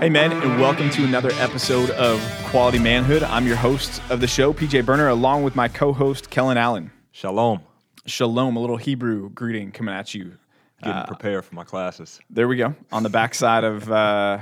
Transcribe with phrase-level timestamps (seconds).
[0.00, 3.22] Hey, men, and welcome to another episode of Quality Manhood.
[3.22, 6.90] I'm your host of the show, PJ Burner, along with my co host, Kellen Allen.
[7.12, 7.62] Shalom.
[8.04, 10.36] Shalom, a little Hebrew greeting coming at you.
[10.82, 12.20] Getting prepared for my classes.
[12.28, 12.74] There we go.
[12.92, 14.38] On the backside of, uh,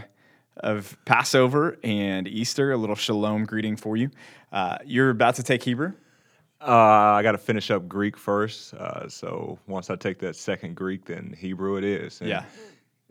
[0.56, 4.10] of Passover and Easter, a little shalom greeting for you.
[4.52, 5.92] Uh, you're about to take Hebrew.
[6.60, 8.74] Uh, I got to finish up Greek first.
[8.74, 12.20] Uh, so once I take that second Greek, then Hebrew it is.
[12.20, 12.44] And Yeah.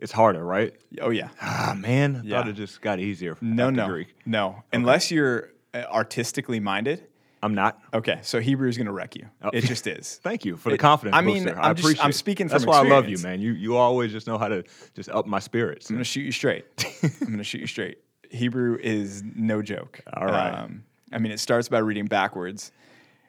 [0.00, 0.74] It's harder, right?
[1.00, 1.28] Oh, yeah.
[1.40, 2.16] Ah, man.
[2.16, 2.38] I Yeah.
[2.38, 3.36] thought it just got easier.
[3.40, 3.86] No, no.
[3.88, 4.14] Greek.
[4.26, 4.62] No.
[4.72, 7.06] Unless you're uh, artistically minded.
[7.42, 7.78] I'm not.
[7.92, 9.26] Okay, so Hebrew is going to wreck you.
[9.42, 9.50] Oh.
[9.52, 10.16] It just is.
[10.22, 11.14] Thank you for the It- confidence.
[11.16, 11.46] I mean.
[11.48, 13.40] I'm I just- appreciate I'm speaking That's from why I love you, man.
[13.40, 15.90] You you always just know how to just up my spirits.
[15.90, 16.64] I'm gonna shoot you straight.
[17.20, 17.98] I'm gonna shoot you straight.
[18.30, 20.00] Hebrew is no joke.
[20.14, 20.50] All right.
[20.54, 22.72] Um, I mean, it starts by reading backwards,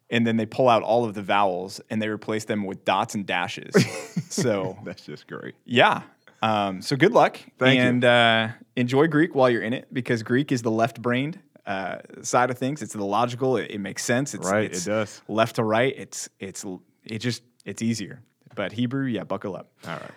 [0.09, 3.16] and then they pull out all of the vowels and they replace them with dots
[3.16, 3.73] and dashes.
[4.30, 5.55] so That's just great.
[5.66, 6.03] yeah.
[6.45, 7.85] Um, so good luck Thank you.
[7.85, 12.52] and uh, enjoy Greek while you're in it because Greek is the left-brained uh, side
[12.52, 12.81] of things.
[12.83, 13.58] It's the logical.
[13.58, 14.33] It, it makes sense.
[14.36, 15.22] It's, Right, it does.
[15.28, 15.94] Left to right.
[15.97, 16.64] It's it's
[17.03, 18.22] it just it's easier.
[18.53, 19.72] But Hebrew, yeah, buckle up.
[19.88, 20.11] All right.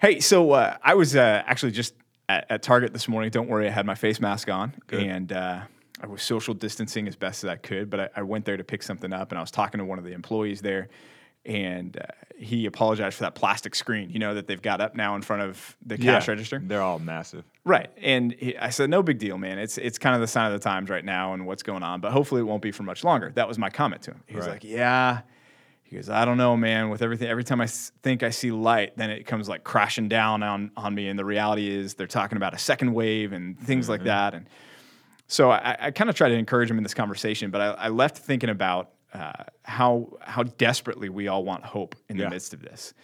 [0.00, 1.94] Hey, so uh, I was uh, actually just
[2.28, 3.30] at, at Target this morning.
[3.30, 5.02] Don't worry, I had my face mask on, Good.
[5.02, 5.60] and uh,
[6.02, 7.90] I was social distancing as best as I could.
[7.90, 9.98] But I, I went there to pick something up, and I was talking to one
[9.98, 10.88] of the employees there,
[11.44, 12.02] and uh,
[12.38, 15.42] he apologized for that plastic screen, you know, that they've got up now in front
[15.42, 16.60] of the cash Yeah, register.
[16.62, 17.44] They're all massive.
[17.64, 19.58] Right, and he, I said, "No big deal, man.
[19.58, 22.00] It's it's kind of the sign of the times right now, and what's going on.
[22.00, 24.22] But hopefully, it won't be for much longer." That was my comment to him.
[24.26, 24.52] He was Right.
[24.54, 25.20] like, "Yeah."
[25.82, 26.88] He goes, "I don't know, man.
[26.88, 30.08] With everything, every time I s- think I see light, then it comes like crashing
[30.08, 31.08] down on on me.
[31.08, 34.46] And the reality is, they're talking about a second wave and things like that." And
[35.26, 37.88] so I, I kind of tried to encourage him in this conversation, but I, I
[37.88, 39.32] left thinking about uh,
[39.64, 42.28] how how desperately we all want hope in the Yeah.
[42.30, 42.94] midst of this,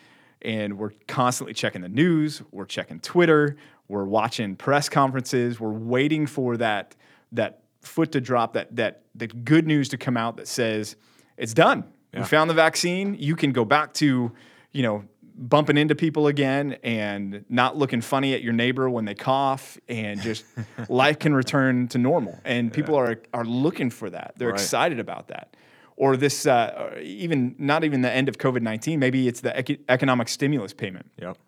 [0.43, 3.57] and we're constantly checking the news, we're checking Twitter,
[3.89, 6.95] we're watching press conferences, we're waiting for that
[7.33, 10.97] that foot to drop, that that the good news to come out that says
[11.37, 11.84] it's done.
[12.15, 13.15] We found the vaccine.
[13.19, 14.33] You can go back to,
[14.73, 15.05] you know,
[15.37, 20.23] bumping into people again and not looking funny at your neighbor when they cough and
[20.23, 20.47] just
[20.88, 22.38] life can return to normal.
[22.43, 24.33] And people are are looking for that.
[24.38, 24.55] They're Right.
[24.61, 25.55] excited about that.
[25.97, 28.99] Or this, uh, even not even the end of COVID nineteen.
[29.01, 31.39] Maybe it's the ec- economic stimulus payment Yep.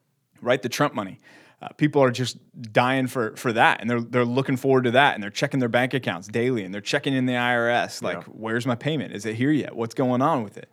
[0.40, 0.62] right?
[0.62, 1.18] The Trump money.
[1.60, 2.38] Uh, people are just
[2.72, 5.68] dying for for that, and they're they're looking forward to that, and they're checking their
[5.68, 8.22] bank accounts daily, and they're checking in the IRS, like, Yeah.
[8.32, 9.12] where's my payment?
[9.12, 9.74] Is it here yet?
[9.76, 10.70] What's going on with it?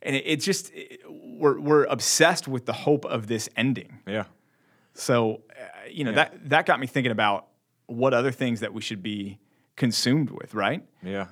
[0.00, 3.98] And it, it just it- we're we're obsessed with the hope of this ending.
[4.06, 4.24] Yeah.
[4.94, 6.16] So, uh, you know Yeah.
[6.16, 7.48] that that got me thinking about
[7.86, 9.38] what other things that we should be
[9.76, 10.82] consumed with, right?
[11.02, 11.26] Yeah.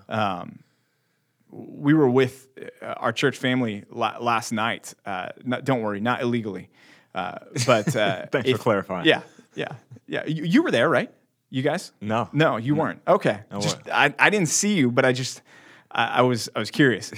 [1.50, 2.48] We were with
[2.82, 4.94] uh, our church family la- last night.
[5.04, 6.70] Uh, not, don't worry, not illegally,
[7.14, 9.06] uh, but uh, Thanks for clarifying.
[9.06, 9.22] Yeah,
[9.54, 9.72] yeah,
[10.06, 10.24] yeah.
[10.26, 11.12] You, you were there, right?
[11.50, 11.92] You guys?
[12.00, 12.28] No.
[12.32, 13.02] no, you weren't.
[13.08, 13.78] Okay, just.
[13.90, 15.42] I, I didn't see you, but I just
[15.90, 17.12] I, I was I was curious.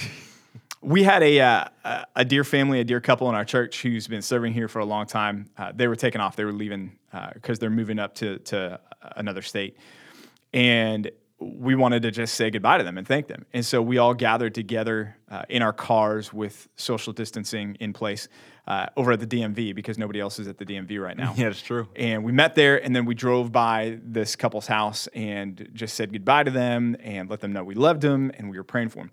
[0.81, 4.07] we had a, uh, a a dear family, a dear couple in our church who's
[4.07, 5.49] been serving here for a long time.
[5.55, 6.35] Uh, they were taking off.
[6.35, 6.97] They were leaving
[7.33, 8.79] because they're moving up to to
[9.15, 9.77] another state,
[10.51, 11.11] and
[11.43, 13.45] we wanted to just say goodbye to them and thank them.
[13.53, 18.27] And so we all gathered together uh, in our cars with social distancing in place
[18.67, 21.33] uh, over at the DMV because nobody else is at the DMV right now.
[21.43, 21.87] Yeah, it's true.
[21.95, 26.13] And we met there, and then we drove by this couple's house and just said
[26.13, 28.99] goodbye to them and let them know we loved them and we were praying for
[28.99, 29.09] them.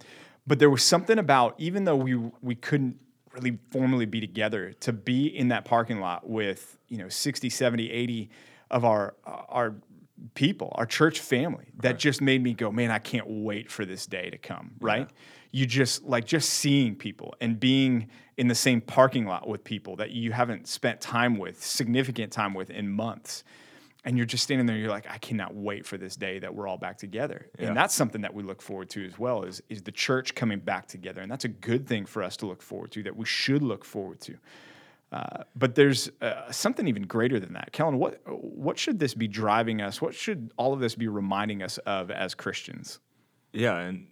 [0.46, 2.98] But there was something about, even though we we couldn't
[3.32, 7.90] really formally be together, to be in that parking lot with you know 60, 70,
[7.90, 8.30] 80
[8.70, 9.74] of our our
[10.34, 14.06] people, our church family, that just made me go, man, I can't wait for this
[14.06, 14.72] day to come.
[14.80, 15.08] Right?
[15.52, 19.96] You just like just seeing people and being in the same parking lot with people
[19.96, 23.44] that you haven't spent time with, significant time with in months.
[24.02, 26.66] And you're just standing there, you're like, I cannot wait for this day that we're
[26.66, 27.50] all back together.
[27.58, 27.66] Yeah.
[27.66, 30.58] And that's something that we look forward to as well, is, is the church coming
[30.60, 31.20] back together.
[31.20, 33.84] And that's a good thing for us to look forward to, that we should look
[33.84, 34.38] forward to.
[35.12, 37.72] Uh, but there's uh, something even greater than that.
[37.72, 40.00] Kellen, what, what should this be driving us?
[40.00, 43.00] What should all of this be reminding us of as Christians?
[43.52, 44.06] Yeah, and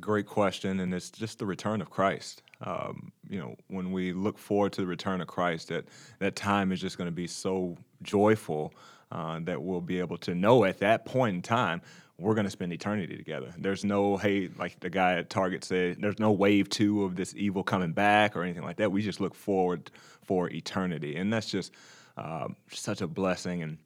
[0.00, 2.42] great question, and it's just the return of Christ.
[2.60, 5.86] Um, you know, when we look forward to the return of Christ, that
[6.20, 8.72] that time is just going to be so joyful
[9.10, 11.82] uh, that we'll be able to know at that point in time
[12.18, 13.52] we're going to spend eternity together.
[13.58, 17.34] There's no hey, like the guy at Target said, there's no wave two of this
[17.36, 18.92] evil coming back or anything like that.
[18.92, 19.90] We just look forward
[20.24, 21.72] for eternity, and that's just
[22.16, 23.78] um, such a blessing and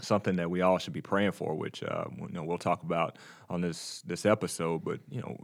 [0.00, 3.18] something that we all should be praying for, which uh, you know we'll talk about
[3.50, 4.84] on this this episode.
[4.84, 5.36] But you know,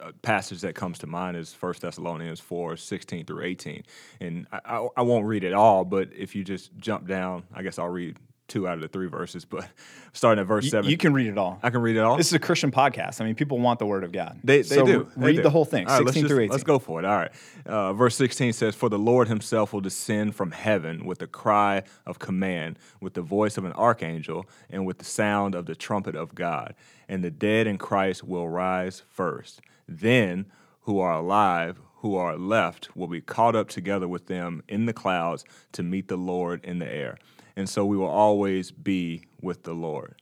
[0.00, 3.82] a, passage that comes to mind is First Thessalonians four sixteen through eighteen,
[4.20, 7.62] and I, I, I won't read it all, but if you just jump down, I
[7.62, 9.66] guess I'll read two out of the three verses, but
[10.12, 10.90] starting at verse You, seven.
[10.90, 11.58] you can read it all.
[11.62, 12.16] I can read it all.
[12.16, 13.20] This is a Christian podcast.
[13.20, 14.38] I mean, people want the word of God.
[14.44, 15.10] They, they So do.
[15.16, 15.42] They Read do.
[15.42, 16.50] the whole thing, All right, let's 16 just- through 18.
[16.50, 17.06] Let's go for it.
[17.06, 17.30] All right.
[17.64, 21.82] Uh, verse 16 says, For the Lord himself will descend from heaven with a cry
[22.06, 26.14] of command, with the voice of an archangel, and with the sound of the trumpet
[26.14, 26.74] of God.
[27.08, 29.60] And the dead in Christ will rise first.
[29.88, 30.46] Then,
[30.82, 34.92] who are alive, who are left, will be caught up together with them in the
[34.92, 37.16] clouds to meet the Lord in the air.
[37.56, 40.20] And so we will always be with the Lord.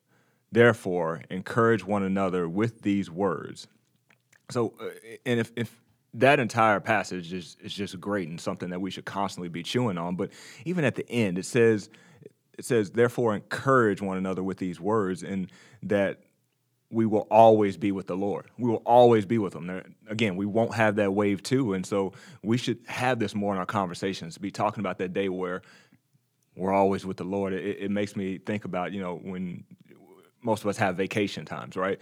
[0.51, 3.69] Therefore, encourage one another with these words.
[4.51, 4.91] So, uh,
[5.25, 5.81] and if, if
[6.15, 9.97] that entire passage is, is just great and something that we should constantly be chewing
[9.97, 10.31] on, but
[10.67, 11.89] even at the end, it says,
[12.59, 15.51] it says, therefore encourage one another with these words, and
[15.85, 16.21] that
[16.91, 18.45] we will always be with the Lord.
[18.59, 19.67] We will always be with Him.
[19.67, 22.13] There, again, we won't have that wave two, and so
[22.43, 24.37] we should have this more in our conversations.
[24.37, 25.63] Be talking about that day where
[26.57, 27.53] we're always with the Lord.
[27.53, 29.65] It, it makes me think about you know when
[30.43, 32.01] most of us have vacation times, right?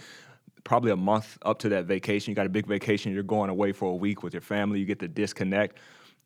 [0.65, 2.31] Probably a month up to that vacation.
[2.31, 3.13] You got a big vacation.
[3.13, 4.81] You're going away for a week with your family.
[4.81, 5.79] You get to disconnect.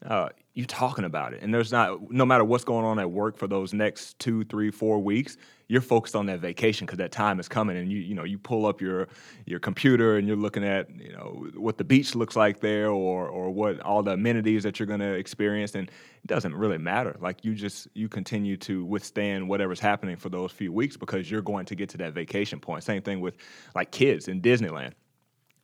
[0.04, 3.36] Uh, you talking about it, and there's not no matter what's going on at work
[3.36, 5.36] for those next two, three, four weeks.
[5.66, 8.38] You're focused on that vacation because that time is coming, and you you know you
[8.38, 9.08] pull up your
[9.46, 13.26] your computer and you're looking at you know what the beach looks like there, or
[13.26, 17.16] or what all the amenities that you're going to experience, and it doesn't really matter.
[17.18, 21.42] Like you just you continue to withstand whatever's happening for those few weeks because you're
[21.42, 22.84] going to get to that vacation point.
[22.84, 23.36] Same thing with
[23.74, 24.92] like kids in Disneyland.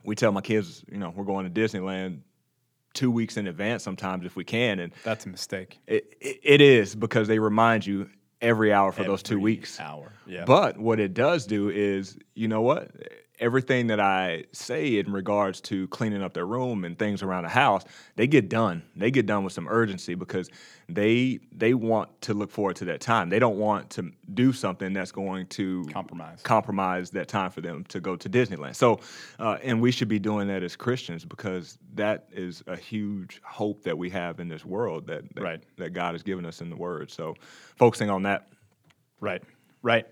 [0.03, 2.23] We tell my kids, you know, we're going to Disneyland
[2.95, 5.79] two weeks in advance sometimes if we can, and That's a mistake.
[5.87, 8.09] it, it, it is because they remind you
[8.41, 9.79] every hour for those two weeks.
[9.79, 10.13] Hour.
[10.27, 10.45] Yeah.
[10.45, 12.91] But what it does do is, you know what?
[13.41, 17.49] Everything that I say in regards to cleaning up their room and things around the
[17.49, 17.85] house,
[18.17, 18.83] they get done.
[18.95, 20.51] They get done with some urgency because
[20.91, 23.31] they they want to look forward to that time.
[23.31, 26.41] They don't want to do something that's going to Compromise.
[26.43, 28.77] compromise that time for them to go to Disneyland.
[28.77, 29.01] So,
[29.39, 33.83] uh, and we should be doing that as Christians because that is a huge hope
[33.85, 35.63] that we have in this world that that, Right.
[35.79, 37.11] that God has given us in the Word.
[37.11, 37.35] So,
[37.77, 38.49] focusing on that.
[39.21, 39.43] Right,
[39.83, 40.07] right.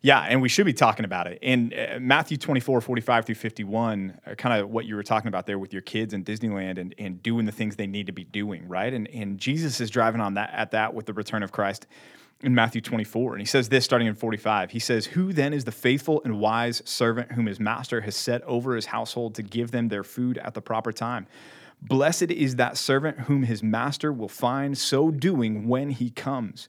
[0.00, 1.40] Yeah, and we should be talking about it.
[1.42, 5.46] In uh, Matthew 24, 45 through 51, uh, kind of what you were talking about
[5.46, 8.22] there with your kids in Disneyland and, and doing the things they need to be
[8.22, 8.92] doing, right?
[8.92, 11.88] And, and Jesus is driving on that at that with the return of Christ
[12.42, 13.32] in Matthew 24.
[13.32, 14.70] And he says this starting in 45.
[14.70, 18.42] He says, Who then is the faithful and wise servant whom his master has set
[18.42, 21.26] over his household to give them their food at the proper time?
[21.82, 26.68] Blessed is that servant whom his master will find so doing when he comes.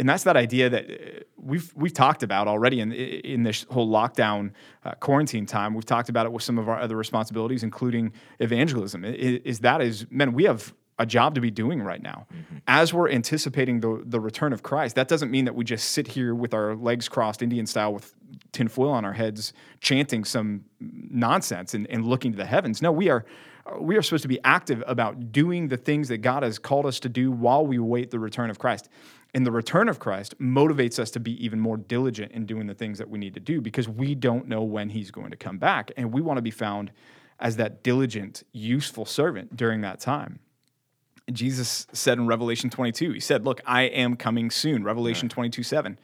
[0.00, 0.94] and that's that idea that uh,
[1.36, 4.50] we've we've talked about already in in this whole lockdown
[4.84, 5.74] uh, quarantine time.
[5.74, 9.04] We've talked about it with some of our other responsibilities, including evangelism.
[9.04, 12.26] I- i- Is that is men we have a job to be doing right now
[12.66, 14.96] as we're anticipating the the return of Christ.
[14.96, 18.14] That doesn't mean that we just sit here with our legs crossed, Indian style, with
[18.52, 22.80] tinfoil on our heads, chanting some nonsense and, and looking to the heavens.
[22.82, 23.24] No, we are
[23.80, 26.98] we are supposed to be active about doing the things that God has called us
[27.00, 28.88] to do while we wait the return of Christ.
[29.34, 32.74] And the return of Christ motivates us to be even more diligent in doing the
[32.74, 35.58] things that we need to do because we don't know when he's going to come
[35.58, 35.92] back.
[35.96, 36.90] And we want to be found
[37.38, 40.40] as that diligent, useful servant during that time.
[41.32, 44.82] Jesus said in Revelation 22, he said, Look, I am coming soon.
[44.82, 45.98] Revelation 22 7.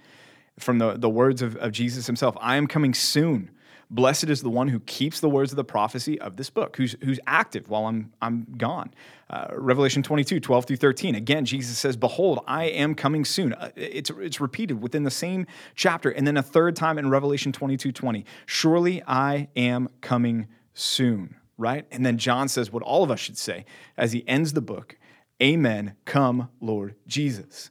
[0.59, 3.51] From the, the words of, of Jesus himself, I am coming soon.
[3.89, 6.97] Blessed is the one who keeps the words of the prophecy of this book, who's,
[7.05, 8.93] who's active while I'm, I'm gone.
[9.31, 11.15] Uh, Revelation 22, 12 through 13.
[11.15, 13.53] Again, Jesus says, Behold, I am coming soon.
[13.53, 16.11] Uh, it's, it's repeated within the same chapter.
[16.11, 18.25] And then a third time in Revelation 22, 20.
[18.45, 21.87] Surely I am coming soon, right?
[21.93, 23.67] And then John says what all of us should say
[23.97, 24.97] as he ends the book
[25.43, 27.71] Amen, come, Lord Jesus.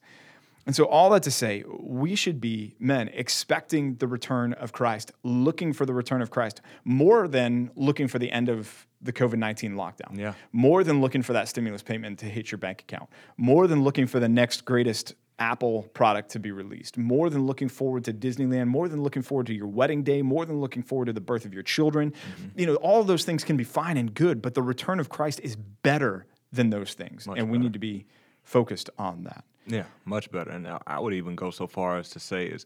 [0.65, 5.11] And so, all that to say, we should be men expecting the return of Christ,
[5.23, 9.37] looking for the return of Christ, more than looking for the end of the COVID
[9.37, 10.33] 19 lockdown, Yeah.
[10.51, 14.07] more than looking for that stimulus payment to hit your bank account, more than looking
[14.07, 18.67] for the next greatest Apple product to be released, more than looking forward to Disneyland,
[18.67, 21.45] more than looking forward to your wedding day, more than looking forward to the birth
[21.45, 22.11] of your children.
[22.11, 22.59] Mm-hmm.
[22.59, 25.09] You know, all of those things can be fine and good, but the return of
[25.09, 27.27] Christ is better than those things.
[27.27, 28.05] and we need to be
[28.43, 29.43] focused on that.
[29.67, 30.51] Yeah, much better.
[30.51, 32.65] And I- would even go so far as to say is,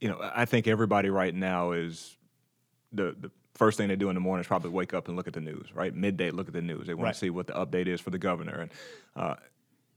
[0.00, 2.16] you know, I think everybody right now is
[2.92, 5.26] the the first thing they do in the morning is probably wake up and look
[5.26, 5.92] at the news, right?
[5.94, 6.86] Midday, look at the news.
[6.86, 7.12] They want Right.
[7.14, 8.60] to see what the update is for the governor.
[8.60, 8.70] And
[9.16, 9.34] uh,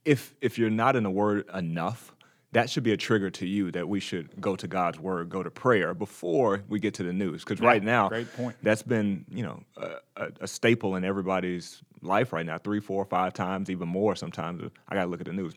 [0.06, 2.12] if if you're not in the Word enough,
[2.54, 5.44] that should be a trigger to you that we should go to God's Word, go
[5.44, 7.44] to prayer before we get to the news.
[7.44, 8.56] Because right now, great point.
[8.64, 12.58] that's been you know a, a, a staple in everybody's life right now.
[12.58, 14.64] Three, four, five times, even more sometimes.
[14.90, 15.54] I got to look at the news.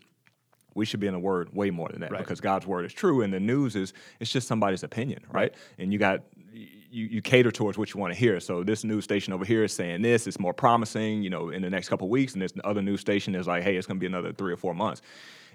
[0.74, 2.18] We should be in the Word way more than that Right.
[2.20, 5.54] because God's Word is true, and the news is it's just somebody's opinion, right?
[5.78, 8.38] And you got you, you cater towards what you want to hear.
[8.38, 11.60] So this news station over here is saying this, it's more promising, you know, in
[11.62, 13.96] the next couple of weeks, and this other news station is like, hey, it's going
[13.96, 15.02] to be another three or four months.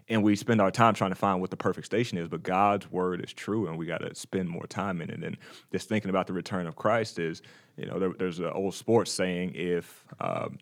[0.09, 2.91] And we spend our time trying to find what the perfect station is, but God's
[2.91, 5.23] word is true, and we got to spend more time in it.
[5.23, 5.38] And
[5.71, 7.41] just thinking about the return of Christ is,
[7.77, 10.57] you know, there, there's an old sports saying: if um,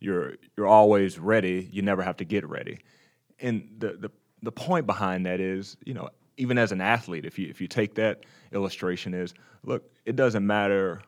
[0.00, 2.78] you're you're always ready, you never have to get ready.
[3.40, 4.10] And the the
[4.42, 7.68] the point behind that is, you know, even as an athlete, if you if you
[7.68, 11.02] take that illustration is, look, it doesn't matter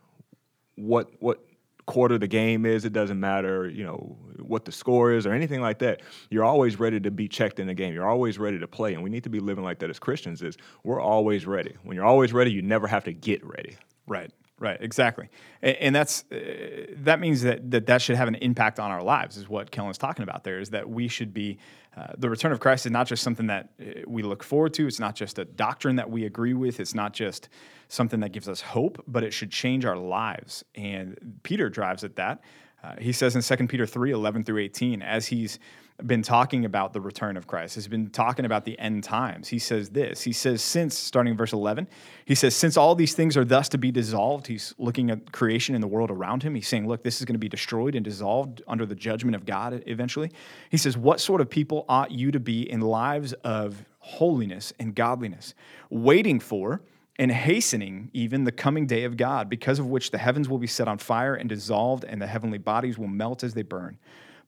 [0.77, 1.45] what what
[1.87, 5.61] quarter the game is, it doesn't matter, you know, what the score is or anything
[5.61, 6.01] like that.
[6.31, 7.93] You're always ready to be checked in the game.
[7.93, 8.95] You're always ready to play.
[8.95, 11.75] And we need to be living like that as Christians is we're always ready.
[11.83, 13.77] When you're always ready, you never have to get ready.
[14.07, 14.31] Right.
[14.63, 14.79] Right.
[14.81, 15.29] Exactly.
[15.61, 19.37] And, that's uh, that means that, that that should have an impact on our lives.
[19.37, 20.45] Is what Kellen's talking about.
[20.45, 21.59] There is that we should be.
[21.97, 24.87] Uh, the return of Christ is not just something that uh, we look forward to.
[24.87, 26.79] It's not just a doctrine that we agree with.
[26.79, 27.49] It's not just
[27.89, 30.65] something that gives us hope, but it should change our lives.
[30.77, 32.41] And Peter drives at that.
[32.83, 35.59] Uh, he says in 2 Peter 3 11 through 18, as he's
[36.05, 39.49] been talking about the return of Christ, he's been talking about the end times.
[39.49, 40.23] He says this.
[40.23, 41.87] He says, since, starting in verse 11,
[42.25, 45.75] he says, since all these things are thus to be dissolved, he's looking at creation
[45.75, 46.55] and the world around him.
[46.55, 49.47] He's saying, look, this is going to be destroyed and dissolved under the judgment of
[49.47, 50.33] God eventually.
[50.71, 54.95] He says, what sort of people ought you to be in lives of holiness and
[54.95, 55.55] godliness,
[55.89, 56.83] waiting for
[57.19, 60.67] and hastening even the coming day of God, because of which the heavens will be
[60.67, 63.99] set on fire and dissolved, and the heavenly bodies will melt as they burn.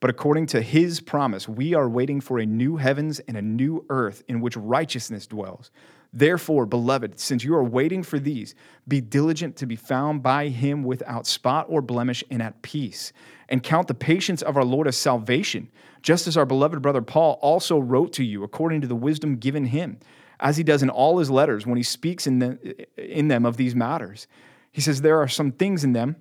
[0.01, 3.85] But according to his promise, we are waiting for a new heavens and a new
[3.89, 5.71] earth in which righteousness dwells.
[6.13, 8.55] Therefore, beloved, since you are waiting for these,
[8.87, 13.13] be diligent to be found by him without spot or blemish and at peace,
[13.49, 15.71] and count the patience of our Lord as salvation,
[16.03, 19.65] just as our beloved brother Paul also wrote to you according to the wisdom given
[19.65, 19.99] him,
[20.41, 23.57] as he does in all his letters when he speaks in, the, in them of
[23.57, 24.27] these matters.
[24.73, 26.17] He says, There are some things in them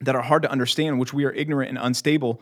[0.00, 2.40] that are hard to understand, which we are ignorant and unstable,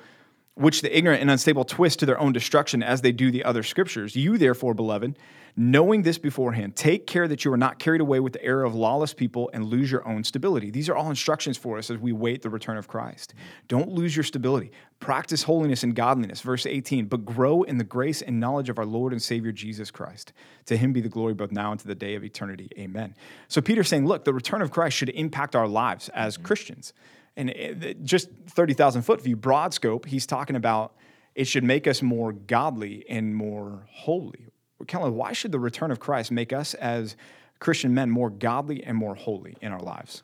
[0.56, 3.62] which the ignorant and unstable twist to their own destruction as they do the other
[3.62, 4.16] scriptures.
[4.16, 5.18] You, therefore, beloved,
[5.54, 8.74] knowing this beforehand, take care that you are not carried away with the error of
[8.74, 10.70] lawless people and lose your own stability.
[10.70, 13.34] These are all instructions for us as we wait the return of Christ.
[13.68, 14.70] Don't lose your stability.
[14.98, 16.40] Practice holiness and godliness.
[16.40, 19.90] Verse 18, but grow in the grace and knowledge of our Lord and Savior Jesus
[19.90, 20.32] Christ.
[20.66, 22.70] To him be the glory both now and to the day of eternity.
[22.78, 23.14] Amen.
[23.48, 26.46] So Peter's saying, look, the return of Christ should impact our lives as mm-hmm.
[26.46, 26.94] Christians.
[27.36, 30.94] And just 30,000 foot view, broad scope, he's talking about
[31.34, 34.46] it should make us more godly and more holy.
[34.86, 37.16] Kellen, why should the return of Christ make us as
[37.58, 40.22] Christian men more godly and more holy in our lives?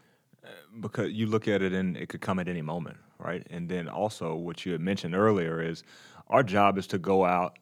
[0.80, 3.46] because you look at it and it could come at any moment, right?
[3.50, 5.82] And then also what you had mentioned earlier is
[6.28, 7.58] our job is to go out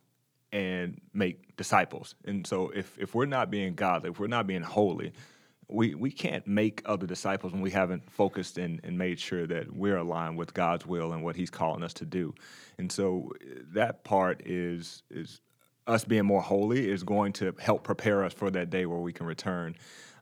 [0.52, 2.14] and make disciples.
[2.25, 5.12] And so if if we're not being godly, if we're not being holy,
[5.72, 9.74] we, we can't make other disciples when we haven't focused and, and made sure that
[9.74, 12.34] we're aligned with God's will and what He's calling us to do.
[12.78, 15.40] And so uh, that part is is
[15.86, 19.12] us being more holy is going to help prepare us for that day where we
[19.12, 19.74] can return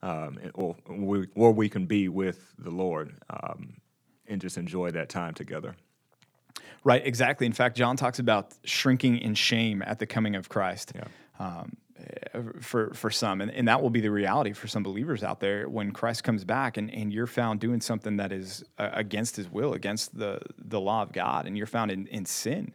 [0.03, 3.75] um, or we, where we can be with the Lord um,
[4.27, 5.77] and just enjoy that time together.
[6.85, 7.47] Right, exactly.
[7.47, 10.93] In fact, John talks about shrinking in shame at the coming of Christ.
[10.95, 11.05] Yeah.
[11.39, 11.77] Um,
[12.61, 15.69] for for some, and, and that will be the reality for some believers out there
[15.69, 19.49] when Christ comes back, and, and you're found doing something that is uh, against His
[19.51, 22.73] will, against the the law of God, and you're found in, in sin.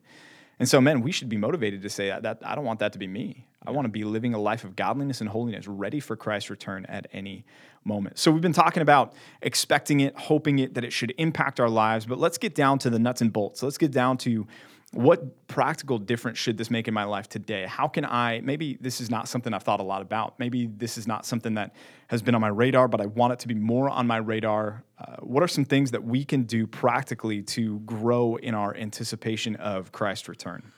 [0.60, 2.94] And so, men, we should be motivated to say that, that I don't want that
[2.94, 3.46] to be me.
[3.66, 6.86] I want to be living a life of godliness and holiness, ready for Christ's return
[6.86, 7.44] at any
[7.84, 8.20] moment.
[8.20, 12.06] So, we've been talking about expecting it, hoping it, that it should impact our lives.
[12.06, 13.64] But let's get down to the nuts and bolts.
[13.64, 14.48] Let's get down to
[14.94, 17.66] what practical difference should this make in my life today?
[17.68, 20.38] How can I, maybe this is not something I've thought a lot about.
[20.40, 21.76] Maybe this is not something that
[22.08, 24.84] has been on my radar, but I want it to be more on my radar.
[25.00, 29.56] Uh, what are some things that we can do practically to grow in our anticipation
[29.56, 30.72] of Christ's return?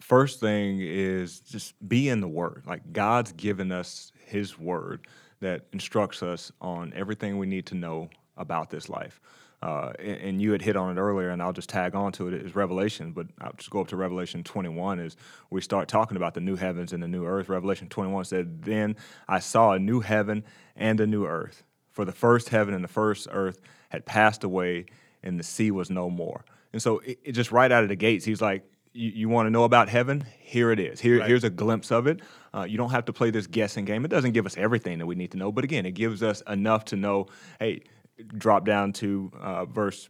[0.00, 2.64] First thing is just be in the Word.
[2.66, 5.06] Like God's given us His Word
[5.40, 9.20] that instructs us on everything we need to know about this life.
[9.62, 12.26] Uh, and, and you had hit on it earlier, and I'll just tag on to
[12.26, 13.12] it is Revelation.
[13.12, 15.16] But I'll just go up to Revelation 21 is
[15.50, 17.48] we start talking about the new heavens and the new earth.
[17.48, 18.96] Revelation 21 said, "Then
[19.28, 22.88] I saw a new heaven and a new earth, for the first heaven and the
[22.88, 23.60] first earth
[23.90, 24.86] had passed away,
[25.22, 26.44] and the sea was no more.
[26.72, 29.46] And so, it, it just right out of the gates, he's like, you, you want
[29.46, 30.24] to know about heaven?
[30.40, 31.00] Here it is.
[31.00, 31.28] Here, Right.
[31.28, 32.20] Here's a glimpse of it.
[32.54, 34.04] Uh, you don't have to play this guessing game.
[34.04, 36.42] It doesn't give us everything that we need to know, but again, it gives us
[36.48, 37.26] enough to know.
[37.58, 37.82] Hey,
[38.22, 40.08] drop down to uh, verse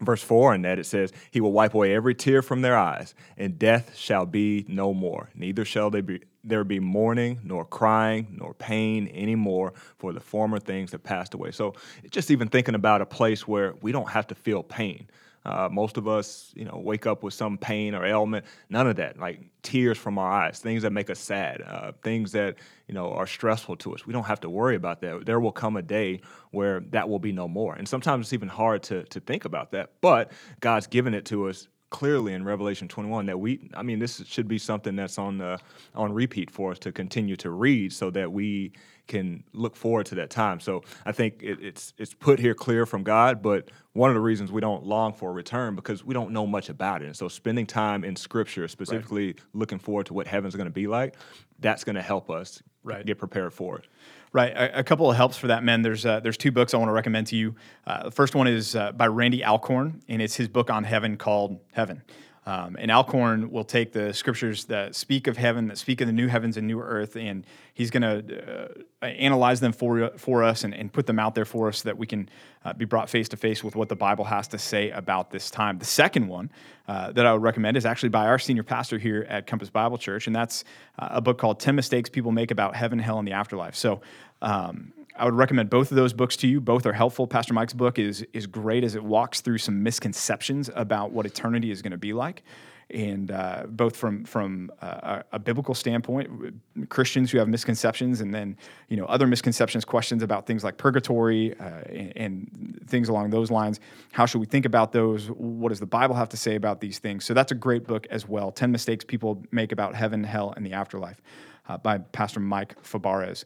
[0.00, 3.14] verse 4 in that it says he will wipe away every tear from their eyes
[3.36, 5.30] and death shall be no more.
[5.34, 10.58] Neither shall they be there be mourning nor crying nor pain anymore for the former
[10.58, 11.50] things have passed away.
[11.50, 11.74] So
[12.10, 15.08] just even thinking about a place where we don't have to feel pain
[15.44, 18.44] uh, most of us, you know, wake up with some pain or ailment.
[18.70, 22.32] None of that, like tears from our eyes, things that make us sad, uh, things
[22.32, 22.56] that
[22.88, 24.06] you know are stressful to us.
[24.06, 25.26] We don't have to worry about that.
[25.26, 27.74] There will come a day where that will be no more.
[27.74, 29.92] And sometimes it's even hard to to think about that.
[30.00, 34.20] But God's given it to us clearly in Revelation 21 that we I mean this
[34.26, 35.60] should be something that's on the
[35.94, 38.72] on repeat for us to continue to read so that we
[39.06, 40.60] can look forward to that time.
[40.60, 44.20] So I think it, it's it's put here clear from God, but one of the
[44.20, 47.06] reasons we don't long for a return because we don't know much about it.
[47.06, 50.86] And so spending time in Scripture, specifically looking forward to what heaven's going to be
[50.86, 51.16] like,
[51.60, 53.06] that's going to help us Right.
[53.06, 53.86] get prepared for it.
[54.34, 54.52] Right.
[54.52, 55.80] A, a couple of helps for that, men.
[55.80, 57.54] There's uh, there's two books I want to recommend to you.
[57.86, 61.16] Uh, the first one is uh, by Randy Alcorn, and it's his book on heaven
[61.16, 62.02] called Heaven.
[62.46, 66.12] Um, and Alcorn will take the scriptures that speak of heaven, that speak of the
[66.12, 68.70] new heavens and new earth, and he's going to
[69.02, 71.88] uh, analyze them for for us and, and put them out there for us so
[71.88, 72.28] that we can
[72.64, 75.50] uh, be brought face to face with what the Bible has to say about this
[75.50, 75.78] time.
[75.78, 76.50] The second one
[76.86, 79.96] uh, that I would recommend is actually by our senior pastor here at Compass Bible
[79.96, 80.64] Church, and that's
[80.98, 83.74] uh, a book called 10 Mistakes People Make About Heaven, Hell, and the Afterlife.
[83.74, 84.02] So
[84.42, 86.60] um, I would recommend both of those books to you.
[86.60, 87.26] Both are helpful.
[87.26, 91.70] Pastor Mike's book is is great as it walks through some misconceptions about what eternity
[91.70, 92.42] is going to be like,
[92.90, 96.54] and uh, both from from uh, a, biblical standpoint,
[96.88, 98.56] Christians who have misconceptions, and then
[98.88, 103.52] you know other misconceptions, questions about things like purgatory uh, and, and things along those
[103.52, 103.78] lines.
[104.12, 105.28] How should we think about those?
[105.28, 107.24] What does the Bible have to say about these things?
[107.24, 108.50] So that's a great book as well.
[108.50, 111.22] Ten mistakes people make about heaven, hell, and the afterlife,
[111.68, 113.44] uh, by Pastor Mike Fabarez.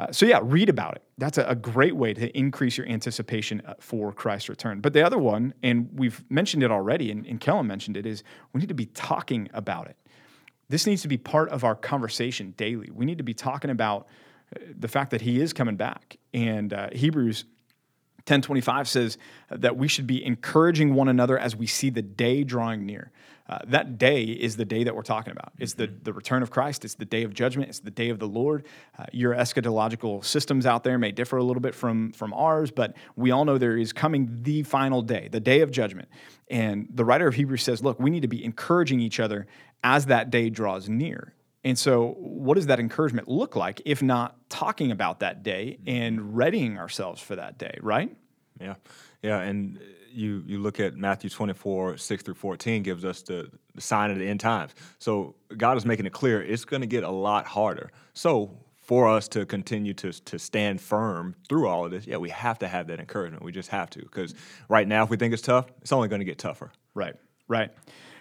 [0.00, 1.02] Uh, so yeah, read about it.
[1.18, 4.80] That's a, a great way to increase your anticipation uh, for Christ's return.
[4.80, 8.22] But the other one, and we've mentioned it already, and, and Kellen mentioned it, is
[8.54, 9.96] we need to be talking about it.
[10.70, 12.88] This needs to be part of our conversation daily.
[12.90, 14.06] We need to be talking about
[14.56, 16.16] uh, the fact that He is coming back.
[16.32, 17.44] And uh, Hebrews
[18.26, 19.18] 1025 says
[19.50, 23.10] that we should be encouraging one another as we see the day drawing near.
[23.50, 25.52] Uh, that day is the day that we're talking about.
[25.58, 26.84] It's the, the return of Christ.
[26.84, 27.68] It's the day of judgment.
[27.68, 28.64] It's the day of the Lord.
[28.96, 32.94] Uh, your eschatological systems out there may differ a little bit from, from ours, but
[33.16, 36.08] we all know there is coming the final day, the day of judgment.
[36.48, 39.48] And the writer of Hebrews says, look, we need to be encouraging each other
[39.82, 41.34] as that day draws near.
[41.62, 46.18] And so, what does that encouragement look like if not talking about that day and
[46.18, 46.34] mm-hmm.
[46.34, 48.14] readying ourselves for that day, right?
[48.58, 48.74] Yeah,
[49.22, 49.78] yeah, and
[50.12, 54.10] you you look at Matthew twenty four six through fourteen gives us the, the sign
[54.10, 54.74] of the end times.
[54.98, 57.90] So God is making it clear it's going to get a lot harder.
[58.14, 62.30] So for us to continue to to stand firm through all of this, yeah, we
[62.30, 63.42] have to have that encouragement.
[63.42, 64.34] We just have to because
[64.68, 66.72] right now, if we think it's tough, it's only going to get tougher.
[66.94, 67.14] Right,
[67.48, 67.70] right.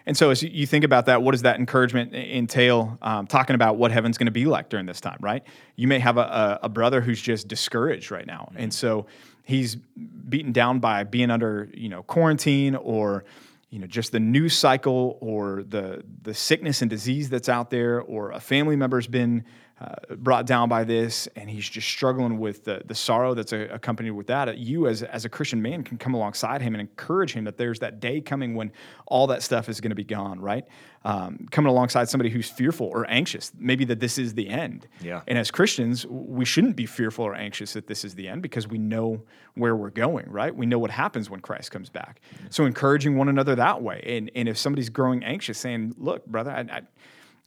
[0.09, 2.97] And so, as you think about that, what does that encouragement entail?
[2.99, 5.43] Um, talking about what heaven's going to be like during this time, right?
[5.75, 9.05] You may have a, a, brother who's just discouraged right now, and so
[9.43, 13.23] he's beaten down by being under, you know, quarantine or
[13.69, 18.01] you know just the news cycle or the the sickness and disease that's out there
[18.01, 19.45] or a family member's been
[19.81, 23.61] uh, brought down by this and he's just struggling with the, the sorrow that's a,
[23.69, 27.31] accompanied with that you as, as a christian man can come alongside him and encourage
[27.31, 28.71] him that there's that day coming when
[29.07, 30.65] all that stuff is going to be gone right?
[31.05, 34.87] Um, coming alongside somebody who's fearful or anxious maybe that this is the end.
[35.01, 35.21] Yeah.
[35.27, 38.67] and as christians we shouldn't be fearful or anxious that this is the end because
[38.67, 39.23] we know
[39.55, 40.53] where we're going right?
[40.53, 42.19] We know what happens when christ comes back.
[42.49, 44.03] So encouraging one another that way.
[44.05, 46.81] And, and if somebody's growing anxious saying look brother I, I,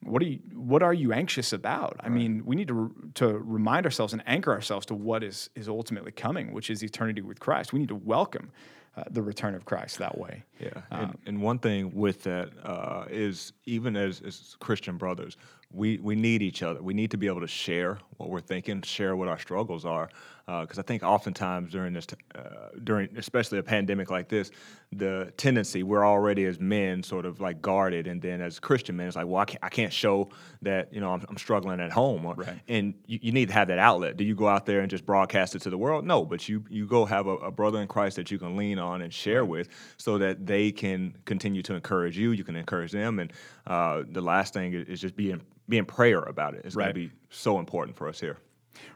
[0.05, 1.97] what are you what are you anxious about?
[2.01, 5.69] I mean we need to to remind ourselves and anchor ourselves to what is is
[5.69, 7.73] ultimately coming which is eternity with christ.
[7.73, 8.51] We need to welcome
[8.97, 10.45] uh, the return of christ that way.
[10.61, 15.37] Yeah, and, and one thing with that uh, is even as, as Christian brothers,
[15.73, 16.83] we, we need each other.
[16.83, 20.09] We need to be able to share what we're thinking, share what our struggles are,
[20.47, 24.51] because I think oftentimes during this, t- uh, during especially a pandemic like this,
[24.93, 29.07] the tendency we're already as men sort of like guarded, and then as Christian men,
[29.07, 30.29] it's like, well, I can't, I can't show
[30.61, 32.61] that you know I'm, I'm struggling at home, Right.
[32.69, 34.17] and you, you need to have that outlet.
[34.19, 36.05] Do you go out there and just broadcast it to the world?
[36.05, 38.79] No, but you you go have a, a brother in Christ that you can lean
[38.79, 42.33] on and share with, so that they can continue to encourage you.
[42.33, 43.33] You can encourage them, and
[43.67, 46.55] uh, the last thing is, is just being be in prayer about.
[46.55, 46.85] It's Right.
[46.95, 48.39] going to be so important for us here.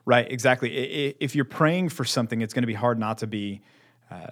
[0.05, 0.71] Right, exactly.
[1.21, 3.61] If you're praying for something, it's going to be hard not to be
[4.11, 4.29] uh,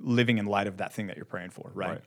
[0.00, 2.00] living in light of that thing that you're praying for, right?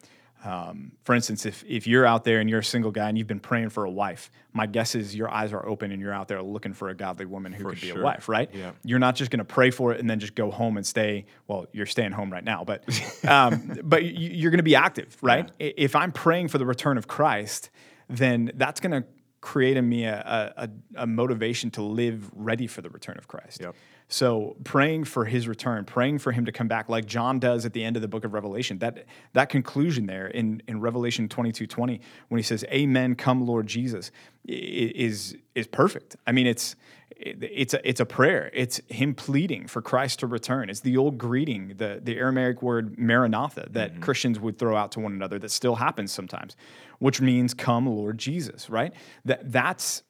[0.46, 3.28] Um, for instance, if, if you're out there and you're a single guy and you've
[3.28, 6.28] been praying for a wife, my guess is your eyes are open and you're out
[6.28, 8.02] there looking for a godly woman who For could be sure.
[8.02, 8.48] a wife, right?
[8.54, 8.72] Yeah.
[8.84, 11.26] You're not just going to pray for it and then just go home and stay.
[11.48, 12.84] Well, you're staying home right now, but
[13.28, 15.50] um, but you're going to be active, right?
[15.60, 17.72] I If I'm praying for the return of Christ,
[18.10, 19.08] then that's going to
[19.42, 23.62] create in me a, a, a- motivation to live ready for the return of Christ.
[23.62, 23.76] Yep.
[24.10, 27.74] So praying for his return, praying for him to come back, like John does at
[27.74, 28.80] the end of the book of Revelation.
[28.80, 33.68] That that conclusion there in, in Revelation 22, 20, when he says, Amen, come Lord
[33.68, 34.12] Jesus,
[34.46, 36.16] is is perfect.
[36.26, 36.76] I mean, it's
[37.20, 38.50] it's a it's a prayer.
[38.54, 40.70] It's him pleading for Christ to return.
[40.70, 44.02] It's the old greeting, the the Aramaic word Maranatha that mm-hmm.
[44.02, 46.56] Christians would throw out to one another that still happens sometimes,
[47.00, 48.94] which means come Lord Jesus, right?
[49.26, 50.04] That that's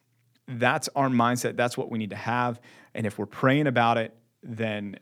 [0.47, 1.58] that's our mindset.
[1.58, 2.60] That's what we need to have.
[2.93, 4.13] And if we're praying about it,
[4.47, 4.97] then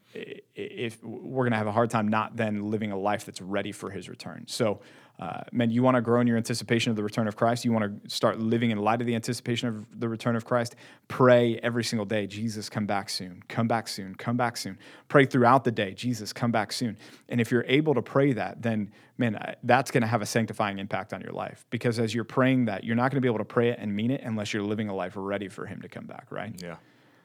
[0.55, 3.71] if we're going to have a hard time not then living a life that's ready
[3.71, 4.43] for his return.
[4.47, 4.79] So,
[5.19, 7.63] uh, man, you want to grow in your anticipation of the return of Christ.
[7.63, 10.75] You want to start living in light of the anticipation of the return of Christ.
[11.07, 14.77] Pray every single day, Jesus, come back soon, come back soon, come back soon.
[15.07, 16.97] Pray throughout the day, Jesus, come back soon.
[17.29, 20.79] And if you're able to pray that, then man, that's going to have a sanctifying
[20.79, 23.37] impact on your life because as you're praying that, you're not going to be able
[23.37, 25.87] to pray it and mean it unless you're living a life ready for Him to
[25.87, 26.53] come back, right?
[26.61, 26.75] Yeah.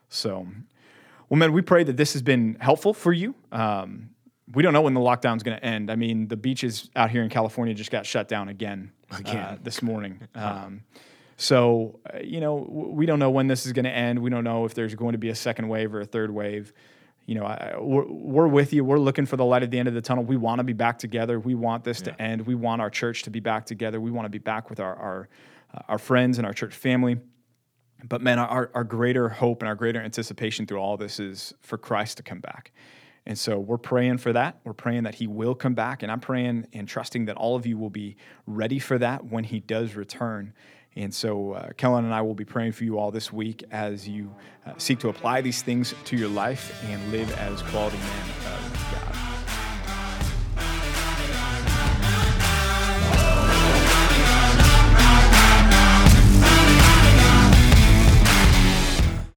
[0.08, 0.46] So,
[1.30, 3.34] well, man, we pray that this has been helpful for you.
[3.52, 4.10] Um,
[4.52, 5.90] we don't know when the lockdown's going to end.
[5.90, 9.36] I mean, the beaches out here in California just got shut down again, Again.
[9.36, 10.20] Uh, this morning.
[10.34, 10.82] Um,
[11.36, 14.18] so, uh, you know, w- we don't know when this is going to end.
[14.18, 16.74] We don't know if there's going to be a second wave or a third wave.
[17.24, 18.84] You know, I, we're, we're with you.
[18.84, 20.22] We're looking for the light at the end of the tunnel.
[20.22, 21.40] We want to be back together.
[21.40, 22.46] We want this to end.
[22.46, 24.00] We want our church to be back together.
[24.02, 25.28] We want to be back with our our,
[25.72, 27.18] uh, our friends and our church family.
[28.08, 31.78] But man, our, our greater hope and our greater anticipation through all this is for
[31.78, 32.72] Christ to come back.
[33.26, 34.60] And so we're praying for that.
[34.64, 36.02] We're praying that he will come back.
[36.02, 39.44] And I'm praying and trusting that all of you will be ready for that when
[39.44, 40.54] he does return.
[40.96, 44.08] And so uh, Kellen and I will be praying for you all this week as
[44.08, 44.34] you
[44.66, 49.14] uh, seek to apply these things to your life and live as quality men of
[49.14, 49.29] God.